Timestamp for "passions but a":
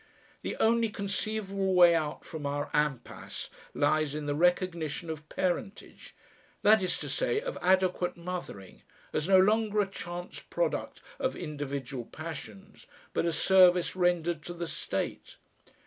12.05-13.31